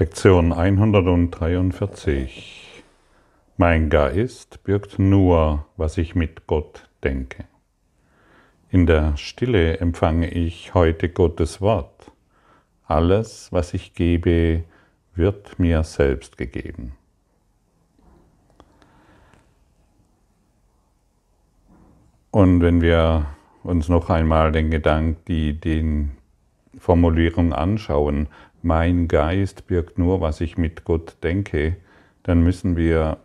[0.00, 2.84] Lektion 143.
[3.56, 7.46] Mein Geist birgt nur, was ich mit Gott denke.
[8.70, 12.12] In der Stille empfange ich heute Gottes Wort.
[12.86, 14.62] Alles, was ich gebe,
[15.16, 16.92] wird mir selbst gegeben.
[22.30, 23.26] Und wenn wir
[23.64, 26.12] uns noch einmal den Gedanken, die, den
[26.78, 28.28] Formulierung anschauen,
[28.62, 31.76] mein Geist birgt nur, was ich mit Gott denke,
[32.22, 33.18] dann müssen wir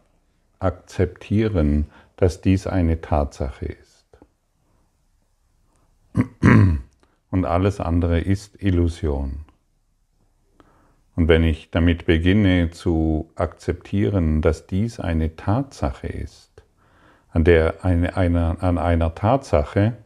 [0.60, 4.06] akzeptieren, dass dies eine Tatsache ist.
[7.32, 9.46] Und alles andere ist Illusion.
[11.16, 16.64] Und wenn ich damit beginne zu akzeptieren, dass dies eine Tatsache ist,
[17.30, 19.98] an, der eine, eine, an einer Tatsache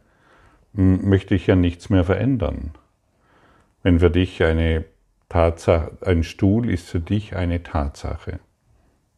[0.72, 2.72] möchte ich ja nichts mehr verändern.
[3.82, 4.84] Wenn für dich eine
[5.28, 8.40] Tatsache, ein Stuhl ist für dich eine Tatsache.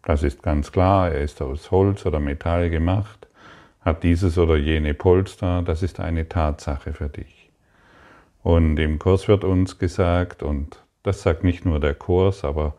[0.03, 3.29] Das ist ganz klar, er ist aus Holz oder Metall gemacht,
[3.81, 7.51] hat dieses oder jene Polster, das ist eine Tatsache für dich.
[8.43, 12.75] Und im Kurs wird uns gesagt, und das sagt nicht nur der Kurs, aber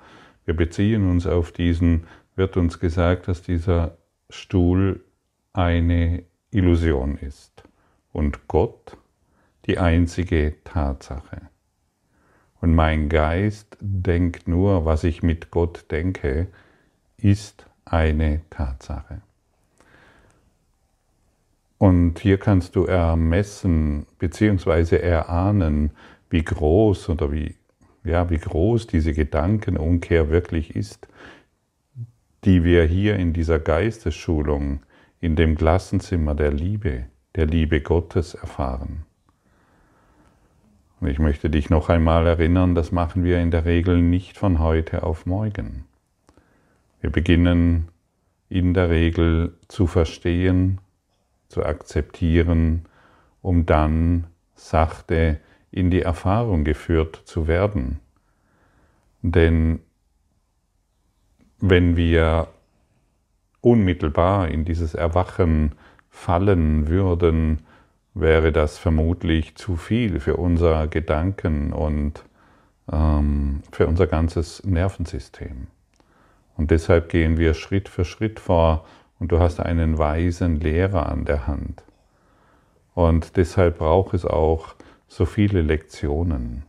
[0.46, 3.98] wir beziehen uns auf diesen, wird uns gesagt, dass dieser
[4.30, 5.04] Stuhl
[5.54, 7.64] eine Illusion ist
[8.12, 8.98] und Gott
[9.68, 11.51] die einzige Tatsache.
[12.62, 16.48] Und mein Geist denkt nur, was ich mit Gott denke,
[17.18, 19.22] ist eine Tatsache.
[21.80, 24.98] Und hier kannst du ermessen bzw.
[24.98, 25.90] erahnen,
[26.30, 27.56] wie groß oder wie,
[28.04, 31.08] ja, wie groß diese Gedankenumkehr wirklich ist,
[32.46, 34.84] die wir hier in dieser Geistesschulung,
[35.20, 39.06] in dem Klassenzimmer der Liebe, der Liebe Gottes erfahren.
[41.02, 44.60] Und ich möchte dich noch einmal erinnern, das machen wir in der Regel nicht von
[44.60, 45.86] heute auf morgen.
[47.02, 47.88] Wir beginnen
[48.50, 50.80] in der Regel zu verstehen,
[51.48, 52.86] zu akzeptieren,
[53.42, 55.40] um dann sachte
[55.72, 58.00] in die Erfahrung geführt zu werden.
[59.24, 59.80] Denn
[61.60, 62.48] wenn wir
[63.62, 65.72] unmittelbar in dieses Erwachen
[66.10, 67.64] fallen würden,
[68.14, 72.24] wäre das vermutlich zu viel für unser Gedanken und
[72.92, 75.68] ähm, für unser ganzes Nervensystem.
[76.58, 78.86] Und deshalb gehen wir Schritt für Schritt vor
[79.20, 81.84] und du hast einen weisen Lehrer an der Hand.
[82.94, 84.76] Und deshalb braucht es auch
[85.08, 86.64] so viele Lektionen.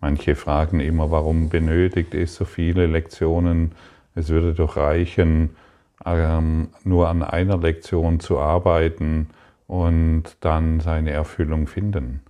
[0.00, 3.72] Manche fragen immer, warum benötigt es so viele Lektionen?
[4.14, 5.56] Es würde doch reichen,
[6.04, 9.30] ähm, nur an einer Lektion zu arbeiten
[9.66, 12.20] und dann seine Erfüllung finden.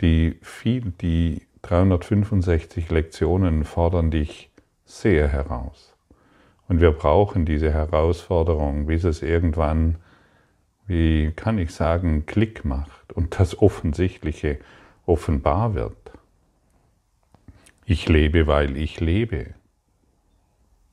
[0.00, 0.38] Die,
[1.00, 4.50] die 365 Lektionen fordern dich
[4.84, 5.94] sehr heraus.
[6.68, 9.96] Und wir brauchen diese Herausforderung, bis es irgendwann,
[10.86, 14.58] wie kann ich sagen, Klick macht und das Offensichtliche
[15.06, 15.96] offenbar wird.
[17.84, 19.54] Ich lebe, weil ich lebe.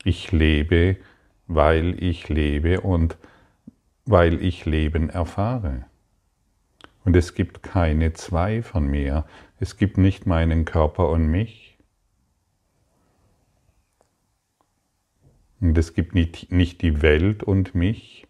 [0.04, 0.96] Ich lebe,
[1.46, 3.16] weil ich lebe und
[4.06, 5.86] weil ich Leben erfahre.
[7.04, 9.24] Und es gibt keine zwei von mir.
[9.58, 11.78] Es gibt nicht meinen Körper und mich.
[15.60, 18.26] Und es gibt nicht, nicht die Welt und mich.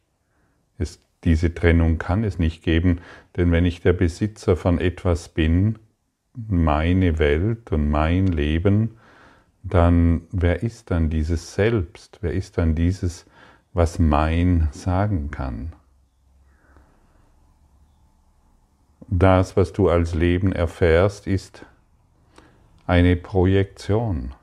[0.78, 3.00] Es, diese Trennung kann es nicht geben,
[3.36, 5.78] denn wenn ich der Besitzer von etwas bin,
[6.34, 8.97] meine Welt und mein Leben,
[9.62, 12.19] dann wer ist dann dieses Selbst?
[12.22, 13.26] Wer ist dann dieses
[13.72, 15.72] was mein sagen kann.
[19.08, 21.66] Das, was du als Leben erfährst, ist
[22.86, 24.34] eine Projektion,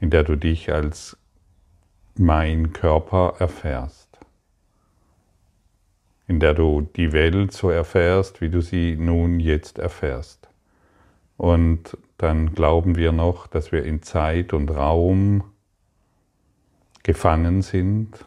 [0.00, 1.16] in der du dich als
[2.16, 4.18] mein Körper erfährst,
[6.26, 10.48] in der du die Welt so erfährst, wie du sie nun jetzt erfährst.
[11.36, 15.44] Und dann glauben wir noch, dass wir in Zeit und Raum
[17.02, 18.24] gefangen sind.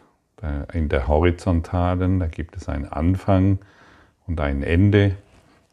[0.72, 3.58] In der horizontalen, da gibt es einen Anfang
[4.26, 5.16] und ein Ende,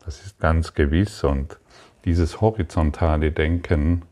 [0.06, 1.24] das ist ganz gewiss.
[1.24, 1.60] Und
[2.06, 4.04] dieses horizontale Denken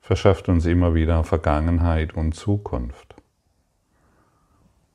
[0.00, 3.14] verschafft uns immer wieder Vergangenheit und Zukunft.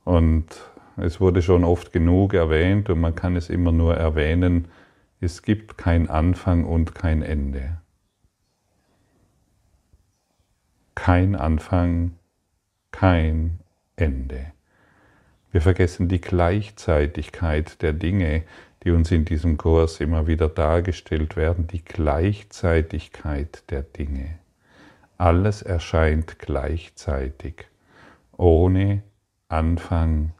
[0.04, 0.46] Und
[0.96, 4.68] es wurde schon oft genug erwähnt und man kann es immer nur erwähnen,
[5.20, 7.78] es gibt kein Anfang und kein Ende.
[10.94, 12.16] Kein Anfang,
[12.94, 13.58] kein
[13.96, 14.52] Ende.
[15.50, 18.44] Wir vergessen die Gleichzeitigkeit der Dinge,
[18.84, 24.38] die uns in diesem Kurs immer wieder dargestellt werden, die Gleichzeitigkeit der Dinge.
[25.18, 27.66] Alles erscheint gleichzeitig,
[28.36, 29.02] ohne
[29.48, 30.30] Anfang,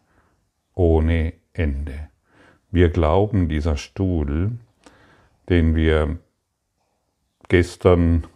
[0.75, 2.09] ohne Ende.
[2.71, 4.53] Wir glauben, dieser Stuhl,
[5.49, 6.19] den wir
[7.49, 8.29] gestern,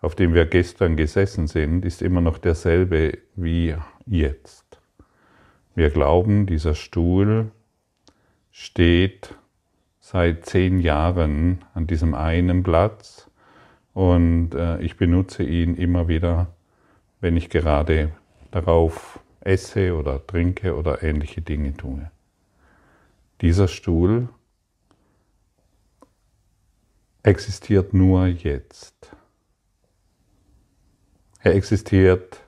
[0.00, 3.74] auf dem wir gestern gesessen sind, ist immer noch derselbe wie
[4.06, 4.80] jetzt.
[5.74, 7.50] Wir glauben, dieser Stuhl
[8.50, 9.34] steht
[10.00, 13.30] seit zehn Jahren an diesem einen Platz
[13.92, 16.48] und äh, ich benutze ihn immer wieder,
[17.20, 18.12] wenn ich gerade
[18.50, 22.10] darauf esse oder trinke oder ähnliche Dinge tue.
[23.40, 24.28] Dieser Stuhl
[27.22, 29.14] existiert nur jetzt.
[31.42, 32.42] Er existiert,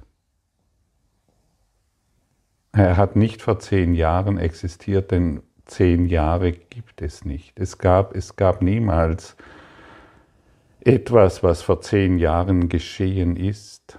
[2.73, 7.59] er hat nicht vor zehn Jahren existiert, denn zehn Jahre gibt es nicht.
[7.59, 9.37] Es gab, es gab niemals
[10.81, 13.99] etwas, was vor zehn Jahren geschehen ist.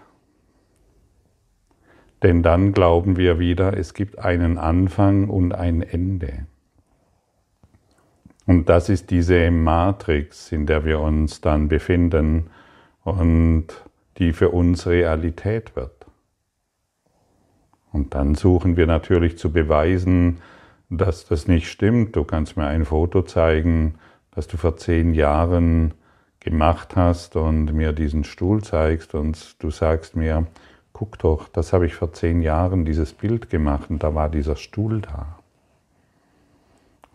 [2.21, 6.45] Denn dann glauben wir wieder, es gibt einen Anfang und ein Ende.
[8.45, 12.49] Und das ist diese Matrix, in der wir uns dann befinden
[13.03, 13.67] und
[14.17, 16.05] die für uns Realität wird.
[17.91, 20.39] Und dann suchen wir natürlich zu beweisen,
[20.89, 22.15] dass das nicht stimmt.
[22.15, 23.95] Du kannst mir ein Foto zeigen,
[24.31, 25.93] das du vor zehn Jahren
[26.39, 30.47] gemacht hast und mir diesen Stuhl zeigst und du sagst mir,
[30.91, 34.55] guck doch, das habe ich vor zehn Jahren dieses Bild gemacht und da war dieser
[34.55, 35.39] Stuhl da.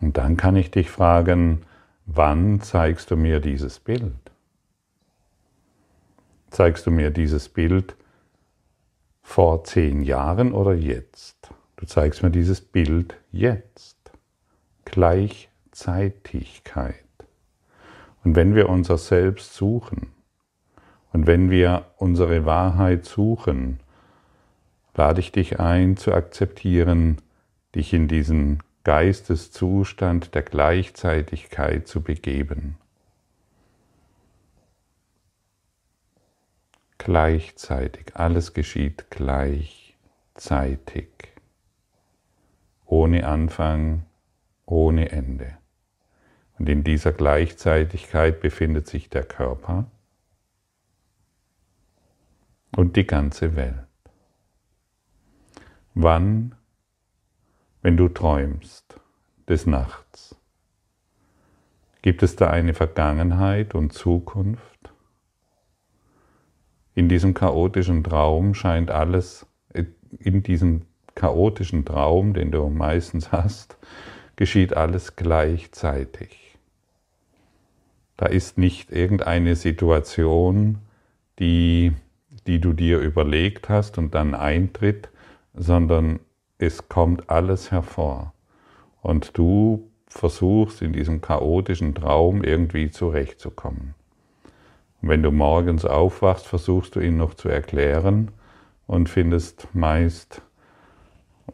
[0.01, 1.61] Und dann kann ich dich fragen,
[2.05, 4.13] wann zeigst du mir dieses Bild?
[6.49, 7.95] Zeigst du mir dieses Bild
[9.21, 11.49] vor zehn Jahren oder jetzt?
[11.75, 13.97] Du zeigst mir dieses Bild jetzt.
[14.85, 16.95] Gleichzeitigkeit.
[18.23, 20.07] Und wenn wir unser Selbst suchen
[21.13, 23.79] und wenn wir unsere Wahrheit suchen,
[24.95, 27.21] lade ich dich ein zu akzeptieren,
[27.75, 32.77] dich in diesen Geisteszustand der Gleichzeitigkeit zu begeben.
[36.99, 41.07] Gleichzeitig, alles geschieht gleichzeitig,
[42.85, 44.05] ohne Anfang,
[44.65, 45.57] ohne Ende.
[46.59, 49.89] Und in dieser Gleichzeitigkeit befindet sich der Körper
[52.75, 53.87] und die ganze Welt.
[55.93, 56.53] Wann
[57.81, 58.99] wenn du träumst
[59.47, 60.35] des Nachts?
[62.01, 64.88] Gibt es da eine Vergangenheit und Zukunft?
[66.99, 69.47] In diesem chaotischen Traum scheint alles,
[70.19, 70.81] in diesem
[71.15, 73.77] chaotischen Traum, den du meistens hast,
[74.35, 76.57] geschieht alles gleichzeitig.
[78.17, 80.79] Da ist nicht irgendeine Situation,
[81.39, 81.93] die,
[82.47, 85.07] die du dir überlegt hast und dann eintritt,
[85.53, 86.19] sondern
[86.57, 88.33] es kommt alles hervor.
[89.01, 93.95] Und du versuchst in diesem chaotischen Traum irgendwie zurechtzukommen.
[95.01, 98.31] Und wenn du morgens aufwachst, versuchst du ihn noch zu erklären
[98.87, 100.41] und findest meist,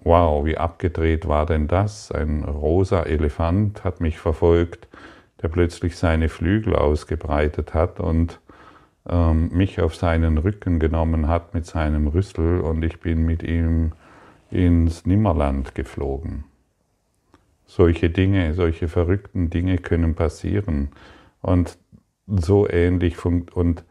[0.04, 2.12] wow, wie abgedreht war denn das?
[2.12, 4.88] Ein rosa Elefant hat mich verfolgt,
[5.42, 8.40] der plötzlich seine Flügel ausgebreitet hat und
[9.08, 13.92] ähm, mich auf seinen Rücken genommen hat mit seinem Rüssel und ich bin mit ihm
[14.50, 16.46] ins Nimmerland geflogen.
[17.66, 20.90] Solche Dinge, solche verrückten Dinge können passieren
[21.42, 21.78] und
[22.28, 23.84] so ähnlich und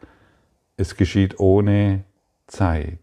[0.77, 2.05] es geschieht ohne
[2.47, 2.99] Zeit,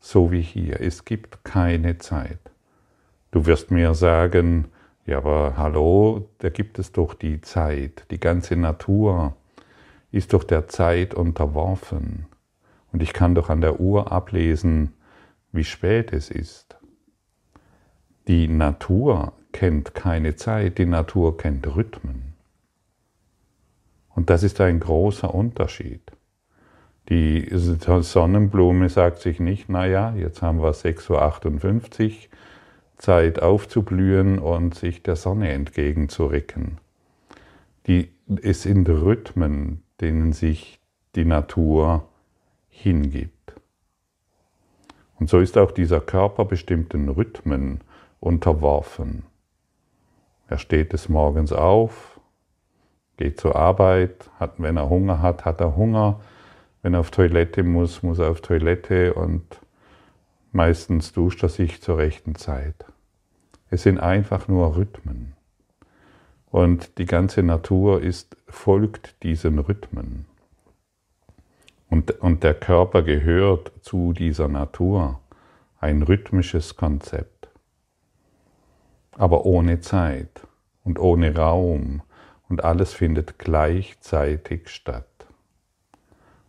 [0.00, 0.80] so wie hier.
[0.80, 2.38] Es gibt keine Zeit.
[3.30, 4.66] Du wirst mir sagen,
[5.06, 8.06] ja, aber hallo, da gibt es doch die Zeit.
[8.10, 9.36] Die ganze Natur
[10.10, 12.26] ist doch der Zeit unterworfen.
[12.92, 14.92] Und ich kann doch an der Uhr ablesen,
[15.50, 16.76] wie spät es ist.
[18.28, 22.31] Die Natur kennt keine Zeit, die Natur kennt Rhythmen.
[24.14, 26.00] Und das ist ein großer Unterschied.
[27.08, 32.12] Die Sonnenblume sagt sich nicht, naja, jetzt haben wir 6.58 Uhr,
[32.98, 36.78] Zeit aufzublühen und sich der Sonne entgegenzurecken.
[37.84, 40.78] Es sind Rhythmen, denen sich
[41.16, 42.06] die Natur
[42.68, 43.54] hingibt.
[45.18, 47.80] Und so ist auch dieser Körper bestimmten Rhythmen
[48.20, 49.24] unterworfen.
[50.48, 52.11] Er steht des Morgens auf,
[53.16, 56.20] geht zur Arbeit, hat, wenn er Hunger hat, hat er Hunger,
[56.82, 59.60] wenn er auf Toilette muss, muss er auf Toilette und
[60.50, 62.84] meistens duscht er sich zur rechten Zeit.
[63.70, 65.34] Es sind einfach nur Rhythmen.
[66.50, 70.26] Und die ganze Natur ist, folgt diesen Rhythmen.
[71.88, 75.20] Und Und, und der Körper gehört zu dieser Natur,
[75.78, 77.48] ein rhythmisches Konzept,
[79.12, 80.40] aber ohne Zeit
[80.84, 82.00] und ohne Raum
[82.52, 85.06] und alles findet gleichzeitig statt.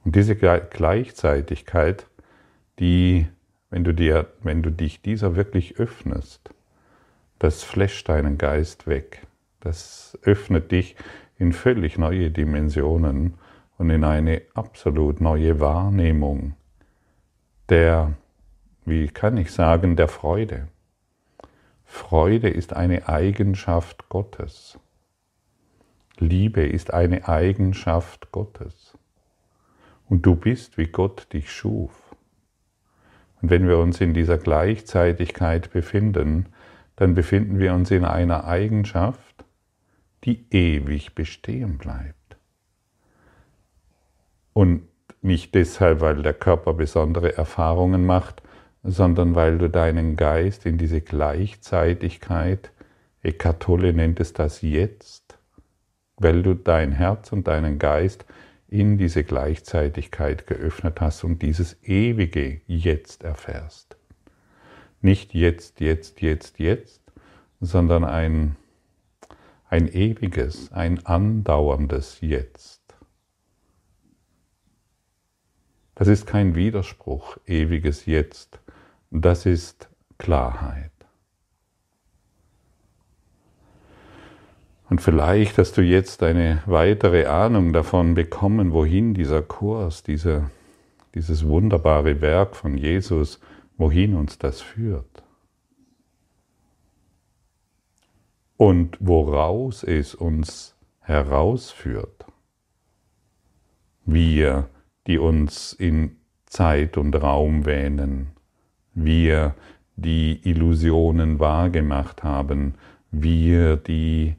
[0.03, 2.07] Und diese Gleichzeitigkeit,
[2.77, 3.29] die,
[3.69, 6.49] wenn du, dir, wenn du dich dieser wirklich öffnest,
[7.39, 9.21] das flasht deinen Geist weg.
[9.61, 10.97] Das öffnet dich
[11.37, 13.35] in völlig neue Dimensionen
[13.77, 16.53] und in eine absolut neue Wahrnehmung
[17.69, 18.11] der,
[18.83, 20.67] wie kann ich sagen, der Freude.
[21.85, 24.77] Freude ist eine Eigenschaft Gottes.
[26.17, 28.97] Liebe ist eine Eigenschaft Gottes.
[30.07, 31.91] Und du bist, wie Gott dich schuf.
[33.41, 36.47] Und wenn wir uns in dieser Gleichzeitigkeit befinden,
[36.95, 39.45] dann befinden wir uns in einer Eigenschaft,
[40.23, 42.37] die ewig bestehen bleibt.
[44.53, 44.87] Und
[45.21, 48.43] nicht deshalb, weil der Körper besondere Erfahrungen macht,
[48.83, 52.71] sondern weil du deinen Geist in diese Gleichzeitigkeit,
[53.23, 55.22] Ekatolle nennt es das jetzt,
[56.23, 58.25] weil du dein Herz und deinen Geist
[58.69, 63.97] in diese Gleichzeitigkeit geöffnet hast und dieses ewige Jetzt erfährst.
[65.01, 67.01] Nicht jetzt, jetzt, jetzt, jetzt,
[67.59, 68.55] sondern ein,
[69.69, 72.81] ein ewiges, ein andauerndes Jetzt.
[75.93, 78.59] Das ist kein Widerspruch, ewiges Jetzt.
[79.11, 80.92] Das ist Klarheit.
[84.93, 90.51] Und vielleicht hast du jetzt eine weitere Ahnung davon bekommen, wohin dieser Kurs, diese,
[91.15, 93.39] dieses wunderbare Werk von Jesus,
[93.75, 95.23] wohin uns das führt.
[98.55, 102.25] Und woraus es uns herausführt.
[104.05, 104.69] Wir
[105.07, 108.27] die uns in Zeit und Raum wähnen,
[108.93, 109.55] wir,
[109.95, 112.75] die Illusionen wahrgemacht haben,
[113.09, 114.35] wir, die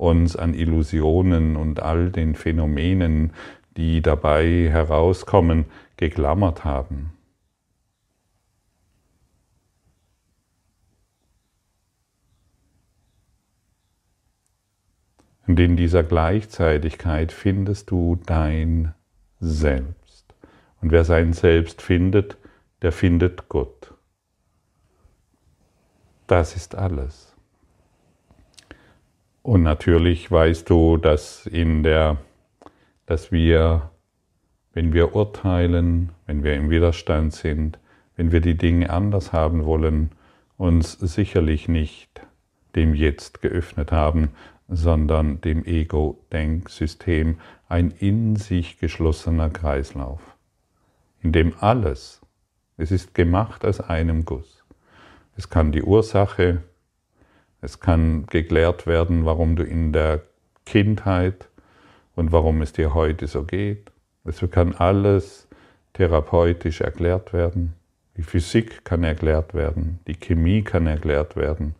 [0.00, 3.32] uns an Illusionen und all den Phänomenen,
[3.76, 5.66] die dabei herauskommen,
[5.96, 7.12] geklammert haben.
[15.46, 18.94] Und in dieser Gleichzeitigkeit findest du dein
[19.40, 20.34] Selbst.
[20.80, 22.38] Und wer sein Selbst findet,
[22.82, 23.92] der findet Gott.
[26.26, 27.29] Das ist alles.
[29.42, 32.18] Und natürlich weißt du, dass in der,
[33.06, 33.90] dass wir,
[34.72, 37.78] wenn wir urteilen, wenn wir im Widerstand sind,
[38.16, 40.12] wenn wir die Dinge anders haben wollen,
[40.56, 42.20] uns sicherlich nicht
[42.76, 44.30] dem Jetzt geöffnet haben,
[44.68, 50.20] sondern dem Ego-Denksystem, ein in sich geschlossener Kreislauf
[51.22, 52.20] in dem alles,
[52.76, 54.64] es ist gemacht aus einem Guss.
[55.36, 56.62] Es kann die Ursache,
[57.60, 60.22] es kann geklärt werden, warum du in der
[60.64, 61.48] Kindheit
[62.14, 63.90] und warum es dir heute so geht.
[64.24, 65.48] Es kann alles
[65.92, 67.74] therapeutisch erklärt werden.
[68.16, 71.74] Die Physik kann erklärt werden, die Chemie kann erklärt werden,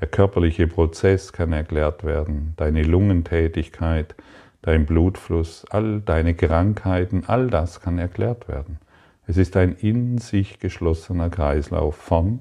[0.00, 4.14] der körperliche Prozess kann erklärt werden, deine Lungentätigkeit,
[4.62, 8.78] dein Blutfluss, all deine Krankheiten, all das kann erklärt werden.
[9.26, 12.40] Es ist ein in sich geschlossener Kreislauf von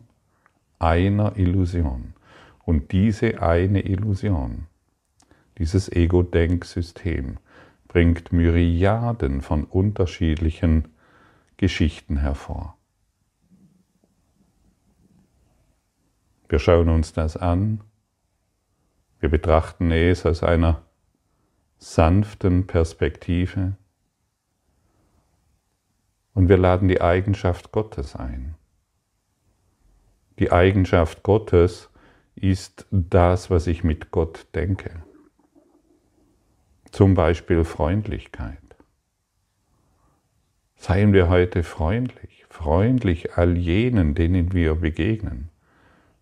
[0.80, 2.14] einer Illusion.
[2.68, 4.68] Und diese eine Illusion,
[5.58, 7.38] dieses Ego-Denksystem,
[7.88, 10.90] bringt Myriaden von unterschiedlichen
[11.56, 12.78] Geschichten hervor.
[16.50, 17.86] Wir schauen uns das an,
[19.22, 20.82] wir betrachten es aus einer
[21.78, 23.78] sanften Perspektive
[26.34, 28.56] und wir laden die Eigenschaft Gottes ein.
[30.38, 31.90] Die Eigenschaft Gottes
[32.38, 34.92] ist das, was ich mit Gott denke.
[36.92, 38.58] Zum Beispiel Freundlichkeit.
[40.76, 45.50] Seien wir heute freundlich, freundlich all jenen, denen wir begegnen.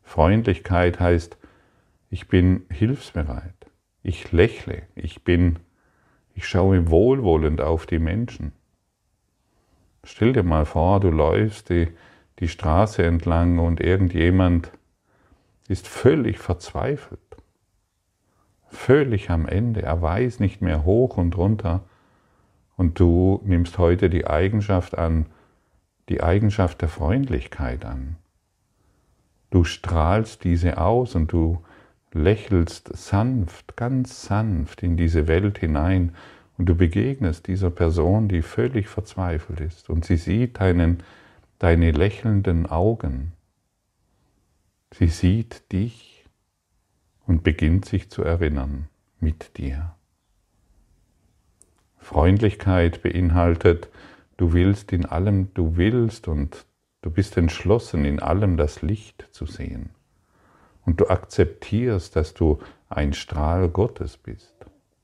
[0.03, 1.37] Freundlichkeit heißt,
[2.09, 3.53] ich bin hilfsbereit.
[4.01, 5.59] Ich lächle, ich bin,
[6.33, 8.53] ich schaue wohlwollend auf die Menschen.
[10.03, 11.87] Stell dir mal vor, du läufst die,
[12.39, 14.71] die Straße entlang und irgendjemand
[15.67, 17.19] ist völlig verzweifelt,
[18.67, 21.83] völlig am Ende, er weiß nicht mehr hoch und runter.
[22.77, 25.27] Und du nimmst heute die Eigenschaft an,
[26.09, 28.17] die Eigenschaft der Freundlichkeit an.
[29.49, 31.63] Du strahlst diese aus und du
[32.11, 36.15] lächelst sanft, ganz sanft in diese Welt hinein.
[36.57, 39.89] Und du begegnest dieser Person, die völlig verzweifelt ist.
[39.89, 41.03] Und sie sieht deinen,
[41.59, 43.33] deine lächelnden Augen.
[44.93, 46.25] Sie sieht dich
[47.25, 48.87] und beginnt sich zu erinnern
[49.19, 49.95] mit dir.
[51.97, 53.89] Freundlichkeit beinhaltet,
[54.37, 56.65] du willst in allem, du willst und
[57.01, 59.89] du bist entschlossen, in allem das Licht zu sehen.
[60.85, 64.53] Und du akzeptierst, dass du ein Strahl Gottes bist.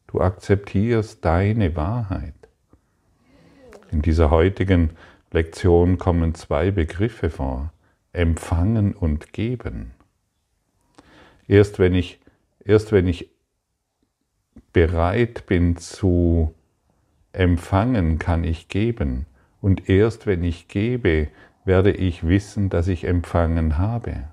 [0.05, 2.35] Du akzeptierst deine Wahrheit.
[3.91, 4.91] In dieser heutigen
[5.31, 7.73] Lektion kommen zwei Begriffe vor,
[8.13, 9.91] empfangen und geben.
[11.47, 12.19] Erst wenn ich,
[12.63, 13.29] erst wenn ich
[14.73, 16.53] bereit bin zu
[17.33, 19.25] Empfangen kann ich geben,
[19.61, 21.29] und erst wenn ich gebe,
[21.65, 24.23] werde ich wissen, dass ich empfangen habe.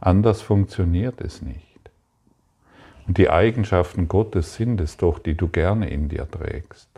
[0.00, 1.64] Anders funktioniert es nicht.
[3.06, 6.88] Und die Eigenschaften Gottes sind es doch, die du gerne in dir trägst.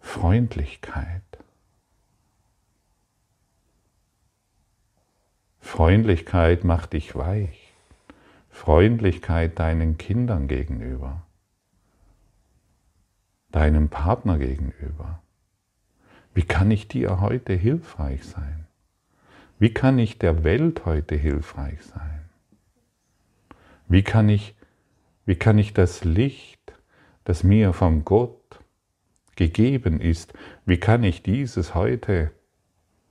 [0.00, 1.27] Freundlichkeit.
[5.68, 7.72] Freundlichkeit macht dich weich.
[8.50, 11.22] Freundlichkeit deinen Kindern gegenüber
[13.50, 15.22] deinem Partner gegenüber?
[16.34, 18.66] Wie kann ich dir heute hilfreich sein?
[19.58, 22.28] Wie kann ich der Welt heute hilfreich sein?
[23.88, 24.54] Wie kann ich,
[25.24, 26.72] wie kann ich das Licht,
[27.24, 28.60] das mir von Gott
[29.34, 30.32] gegeben ist,
[30.64, 32.30] wie kann ich dieses heute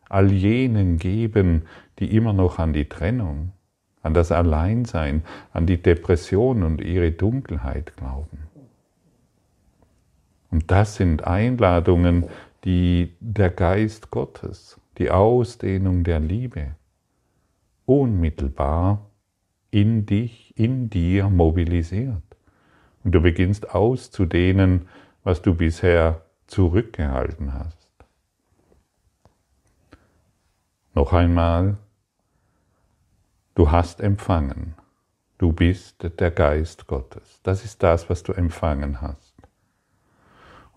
[0.10, 1.64] all jenen geben,
[2.00, 3.52] die immer noch an die Trennung,
[4.04, 5.24] an das Alleinsein,
[5.54, 8.40] an die Depression und ihre Dunkelheit glauben?
[10.50, 12.26] Und das sind Einladungen,
[12.64, 16.76] die der Geist Gottes, die Ausdehnung der Liebe,
[17.86, 19.10] unmittelbar
[19.72, 22.24] in dich, in dir mobilisiert.
[23.04, 24.88] Und du beginnst auszudehnen,
[25.24, 27.88] was du bisher zurückgehalten hast.
[30.94, 31.78] Noch einmal,
[33.58, 34.76] du hast empfangen.
[35.40, 37.40] Du bist der Geist Gottes.
[37.42, 39.34] Das ist das, was du empfangen hast.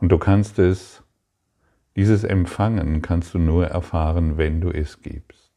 [0.01, 1.03] Und du kannst es,
[1.95, 5.53] dieses Empfangen kannst du nur erfahren, wenn du es gibst.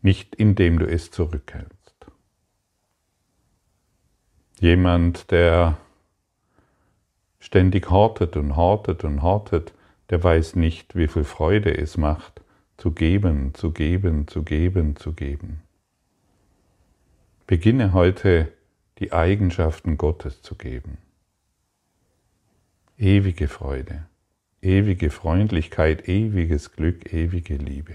[0.00, 2.06] Nicht indem du es zurückhältst.
[4.60, 5.76] Jemand, der
[7.40, 9.74] ständig hortet und hortet und hortet,
[10.10, 12.41] der weiß nicht, wie viel Freude es macht,
[12.82, 15.62] zu geben, zu geben, zu geben, zu geben.
[17.46, 18.52] Beginne heute
[18.98, 20.98] die Eigenschaften Gottes zu geben
[22.98, 24.04] ewige Freude,
[24.60, 27.94] ewige Freundlichkeit, ewiges Glück, ewige Liebe.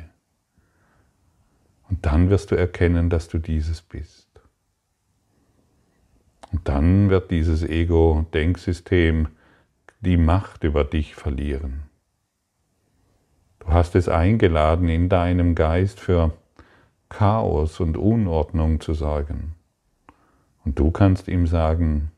[1.90, 4.28] Und dann wirst du erkennen, dass du dieses bist.
[6.54, 9.28] Und dann wird dieses Ego-Denksystem
[10.00, 11.84] die Macht über dich verlieren.
[13.68, 16.32] Du hast es eingeladen, in deinem Geist für
[17.10, 19.56] Chaos und Unordnung zu sorgen.
[20.64, 22.12] Und du kannst ihm sagen,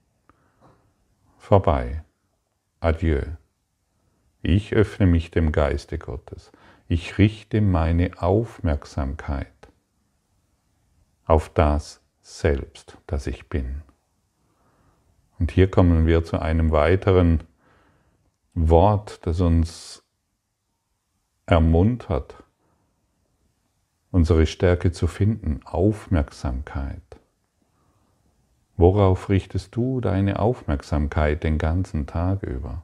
[1.40, 2.04] vorbei.
[2.82, 3.24] Adieu.
[4.44, 6.52] Ich öffne mich dem Geiste Gottes.
[6.88, 9.48] Ich richte meine Aufmerksamkeit
[11.26, 13.82] auf das Selbst, das ich bin.
[15.40, 17.42] Und hier kommen wir zu einem weiteren
[18.54, 20.04] Wort, das uns
[21.50, 22.44] ermuntert,
[24.12, 27.02] unsere Stärke zu finden, Aufmerksamkeit.
[28.78, 32.84] Worauf richtest du deine Aufmerksamkeit den ganzen Tag über?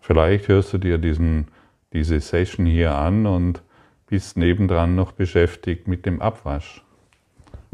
[0.00, 1.48] Vielleicht hörst du dir diesen,
[1.92, 3.62] diese Session hier an und
[4.06, 6.84] bist nebendran noch beschäftigt mit dem Abwasch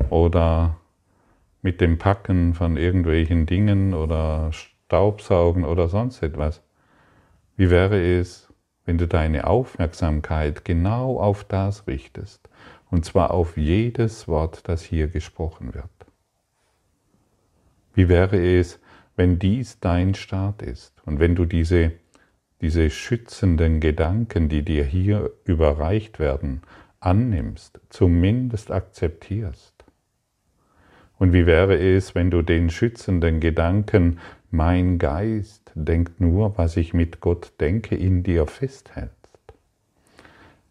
[0.08, 0.78] oder
[1.60, 6.62] mit dem Packen von irgendwelchen Dingen oder Staubsaugen oder sonst etwas.
[7.56, 8.47] Wie wäre es,
[8.88, 12.48] wenn du deine Aufmerksamkeit genau auf das richtest,
[12.90, 15.90] und zwar auf jedes Wort, das hier gesprochen wird?
[17.92, 18.80] Wie wäre es,
[19.14, 21.92] wenn dies dein Start ist und wenn du diese,
[22.62, 26.62] diese schützenden Gedanken, die dir hier überreicht werden,
[26.98, 29.84] annimmst, zumindest akzeptierst?
[31.18, 34.18] Und wie wäre es, wenn du den schützenden Gedanken,
[34.50, 39.12] mein Geist denkt nur, was ich mit Gott denke, in dir festhältst,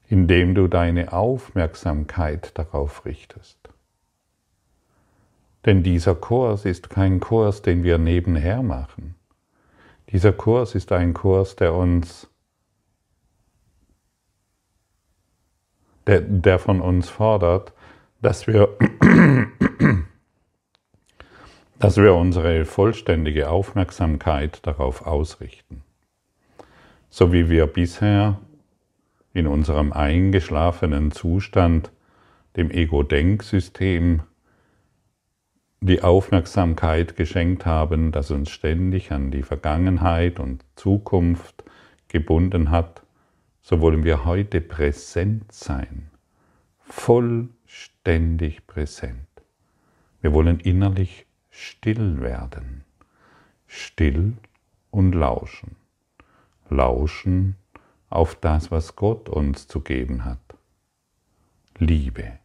[0.08, 3.58] indem du deine Aufmerksamkeit darauf richtest?
[5.66, 9.16] Denn dieser Kurs ist kein Kurs, den wir nebenher machen.
[10.12, 12.30] Dieser Kurs ist ein Kurs, der uns,
[16.06, 17.74] der, der von uns fordert,
[18.22, 18.78] dass wir,
[21.80, 25.84] dass wir unsere vollständige Aufmerksamkeit darauf ausrichten.
[27.10, 28.40] So wie wir bisher
[29.34, 31.92] in unserem eingeschlafenen Zustand
[32.56, 34.22] dem Ego-Denksystem
[35.80, 41.64] die Aufmerksamkeit geschenkt haben, das uns ständig an die Vergangenheit und Zukunft
[42.08, 43.04] gebunden hat,
[43.62, 46.10] so wollen wir heute präsent sein,
[46.80, 49.28] vollständig präsent.
[50.22, 51.27] Wir wollen innerlich
[51.58, 52.84] still werden,
[53.66, 54.34] still
[54.92, 55.76] und lauschen,
[56.70, 57.56] lauschen
[58.10, 60.40] auf das, was Gott uns zu geben hat.
[61.80, 62.38] Liebe,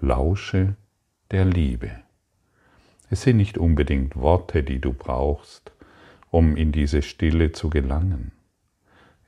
[0.00, 0.74] lausche
[1.30, 1.90] der Liebe.
[3.10, 5.72] Es sind nicht unbedingt Worte, die du brauchst,
[6.30, 8.32] um in diese Stille zu gelangen.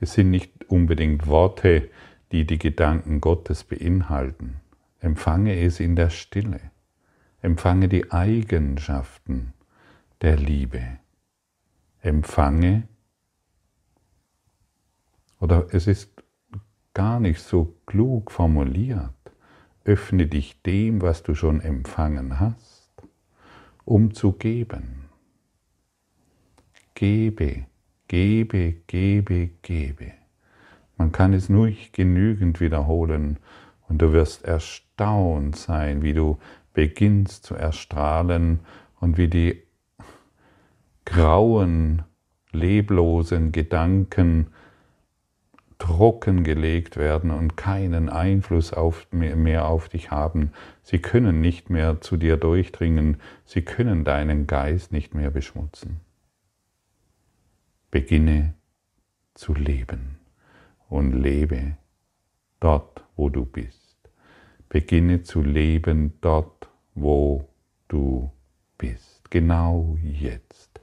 [0.00, 1.90] Es sind nicht unbedingt Worte,
[2.32, 4.60] die die Gedanken Gottes beinhalten.
[5.00, 6.60] Empfange es in der Stille.
[7.46, 9.52] Empfange die Eigenschaften
[10.20, 10.98] der Liebe.
[12.00, 12.88] Empfange,
[15.38, 16.24] oder es ist
[16.92, 19.14] gar nicht so klug formuliert,
[19.84, 22.90] öffne dich dem, was du schon empfangen hast,
[23.84, 25.04] um zu geben.
[26.94, 27.66] Gebe,
[28.08, 30.12] gebe, gebe, gebe.
[30.96, 33.38] Man kann es nur genügend wiederholen
[33.88, 36.38] und du wirst erstaunt sein, wie du
[36.76, 38.60] beginnst zu erstrahlen
[39.00, 39.62] und wie die
[41.06, 42.02] grauen,
[42.52, 44.48] leblosen Gedanken
[45.78, 50.52] trockengelegt werden und keinen Einfluss auf, mehr auf dich haben.
[50.82, 56.02] Sie können nicht mehr zu dir durchdringen, sie können deinen Geist nicht mehr beschmutzen.
[57.90, 58.52] Beginne
[59.32, 60.18] zu leben
[60.90, 61.78] und lebe
[62.60, 63.96] dort, wo du bist.
[64.68, 66.55] Beginne zu leben dort,
[66.96, 67.48] wo
[67.86, 68.30] du
[68.78, 69.30] bist.
[69.30, 70.80] Genau jetzt.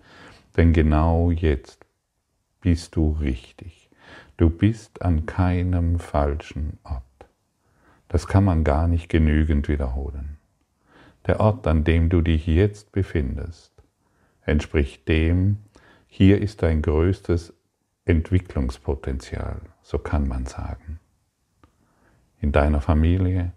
[0.55, 1.85] Denn genau jetzt
[2.61, 3.89] bist du richtig.
[4.37, 7.03] Du bist an keinem falschen Ort.
[8.07, 10.37] Das kann man gar nicht genügend wiederholen.
[11.25, 13.73] Der Ort, an dem du dich jetzt befindest,
[14.45, 15.57] entspricht dem,
[16.07, 17.53] hier ist dein größtes
[18.05, 20.99] Entwicklungspotenzial, so kann man sagen.
[22.39, 23.53] In deiner Familie,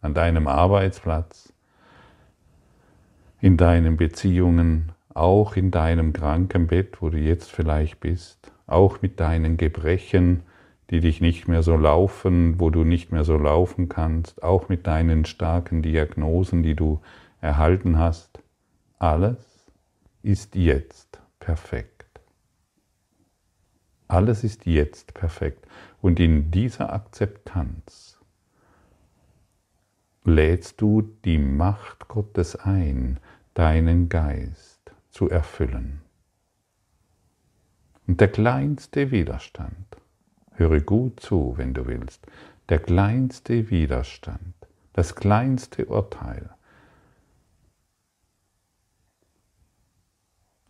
[0.00, 1.52] an deinem Arbeitsplatz,
[3.40, 9.56] in deinen Beziehungen, auch in deinem Krankenbett, wo du jetzt vielleicht bist, auch mit deinen
[9.56, 10.42] Gebrechen,
[10.90, 14.86] die dich nicht mehr so laufen, wo du nicht mehr so laufen kannst, auch mit
[14.86, 17.00] deinen starken Diagnosen, die du
[17.40, 18.42] erhalten hast.
[18.98, 19.66] Alles
[20.22, 22.20] ist jetzt perfekt.
[24.08, 25.66] Alles ist jetzt perfekt.
[26.00, 28.18] Und in dieser Akzeptanz
[30.24, 33.20] lädst du die Macht Gottes ein,
[33.54, 36.02] deinen Geist zu erfüllen.
[38.06, 39.96] Und der kleinste Widerstand,
[40.54, 42.26] höre gut zu, wenn du willst,
[42.68, 44.54] der kleinste Widerstand,
[44.92, 46.50] das kleinste Urteil,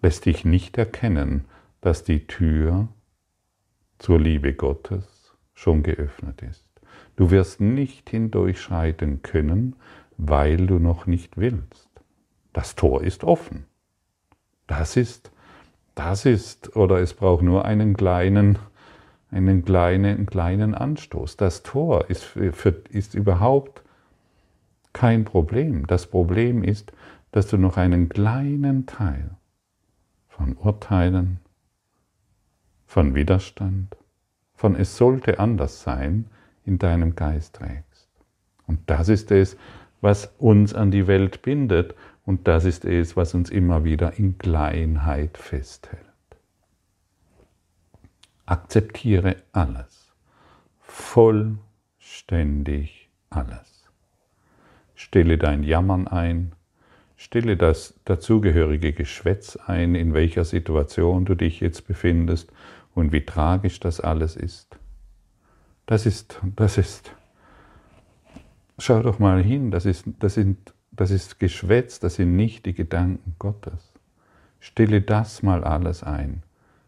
[0.02, 1.44] lässt dich nicht erkennen,
[1.80, 2.88] dass die Tür
[3.98, 6.64] zur Liebe Gottes schon geöffnet ist.
[7.16, 9.76] Du wirst nicht hindurchschreiten können,
[10.16, 11.87] weil du noch nicht willst.
[12.52, 13.66] Das Tor ist offen.
[14.66, 15.30] Das ist
[15.98, 18.56] das ist, oder es braucht nur einen kleinen,
[19.32, 21.36] einen kleinen, kleinen Anstoß.
[21.36, 23.82] Das Tor ist, für, ist überhaupt
[24.92, 25.88] kein Problem.
[25.88, 26.92] Das Problem ist,
[27.32, 29.30] dass du noch einen kleinen Teil
[30.28, 31.40] von Urteilen,
[32.86, 33.96] von Widerstand,
[34.54, 36.26] von es sollte anders sein,
[36.64, 38.08] in deinem Geist trägst.
[38.68, 39.56] Und das ist es,
[40.00, 41.96] was uns an die Welt bindet
[42.28, 46.04] und das ist es, was uns immer wieder in Kleinheit festhält.
[48.44, 50.12] Akzeptiere alles,
[50.78, 53.90] vollständig alles.
[54.94, 56.52] Stelle dein Jammern ein,
[57.16, 62.52] stelle das dazugehörige Geschwätz ein, in welcher Situation du dich jetzt befindest
[62.94, 64.78] und wie tragisch das alles ist.
[65.86, 67.10] Das ist, das ist,
[68.76, 72.74] schau doch mal hin, das, ist, das sind das ist Geschwätz, das sind nicht die
[72.74, 73.92] Gedanken Gottes.
[74.58, 76.42] Stille das mal alles ein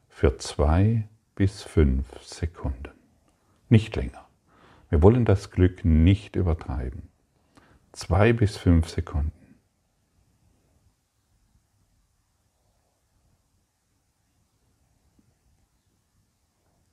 [0.08, 2.90] für zwei bis fünf Sekunden.
[3.68, 4.26] Nicht länger.
[4.88, 7.04] Wir wollen das Glück nicht übertreiben.
[7.92, 9.30] Zwei bis fünf Sekunden.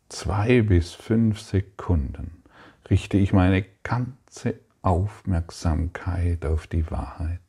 [0.09, 2.43] Zwei bis fünf Sekunden
[2.91, 7.41] richte ich meine ganze Aufmerksamkeit auf die Wahrheit.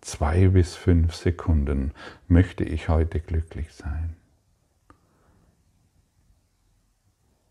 [0.00, 1.92] zwei bis fünf Sekunden
[2.28, 4.14] möchte ich heute glücklich sein.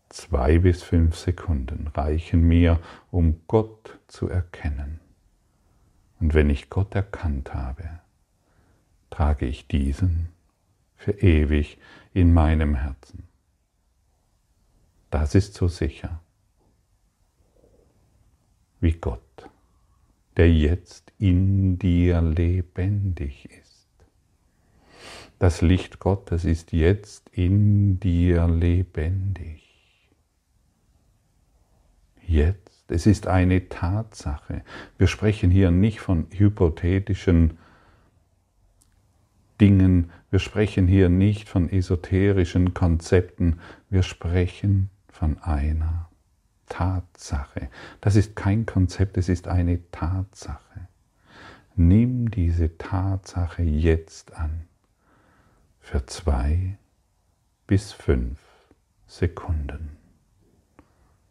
[0.08, 4.98] Zwei bis fünf Sekunden reichen mir, um Gott zu erkennen.
[6.18, 8.00] Und wenn ich Gott erkannt habe,
[9.10, 10.30] trage ich diesen
[10.94, 11.76] für ewig
[12.14, 13.24] in meinem Herzen.
[15.10, 16.22] Das ist so sicher
[18.80, 19.50] wie Gott,
[20.36, 23.88] der jetzt in dir lebendig ist.
[25.38, 29.62] Das Licht Gottes ist jetzt in dir lebendig.
[32.26, 34.62] Jetzt, es ist eine Tatsache.
[34.98, 37.58] Wir sprechen hier nicht von hypothetischen
[39.60, 46.05] Dingen, wir sprechen hier nicht von esoterischen Konzepten, wir sprechen von einer
[46.66, 47.68] Tatsache.
[48.00, 50.88] Das ist kein Konzept, es ist eine Tatsache.
[51.74, 54.66] Nimm diese Tatsache jetzt an
[55.80, 56.78] für zwei
[57.66, 58.38] bis fünf
[59.06, 59.96] Sekunden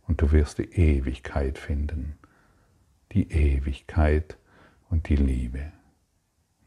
[0.08, 2.18] und du wirst die Ewigkeit finden.
[3.12, 4.38] Die Ewigkeit
[4.90, 5.72] und die Liebe.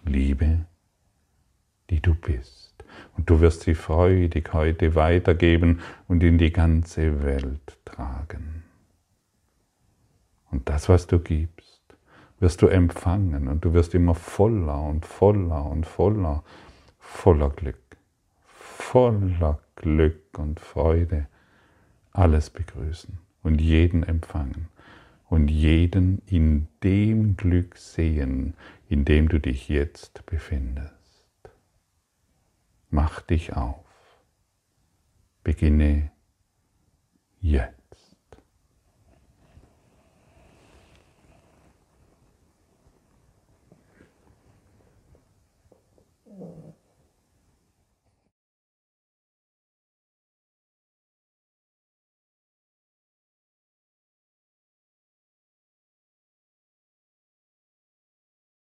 [0.05, 0.67] Liebe,
[1.91, 2.75] die du bist.
[3.17, 8.38] Und du wirst sie freudig heute weitergeben und in die ganze Welt tragen.
[10.59, 11.81] Und das, was du gibst,
[12.41, 16.43] wirst du empfangen und du wirst immer voller und voller und voller,
[16.99, 17.97] voller Glück,
[18.45, 21.29] voller Glück und Freude
[22.11, 24.67] alles begrüßen und jeden empfangen
[25.29, 28.55] und jeden in dem Glück sehen,
[28.89, 30.93] in dem du dich jetzt befindest.
[32.91, 33.85] Mach dich auf.
[35.45, 36.11] Beginne
[37.39, 37.78] jetzt.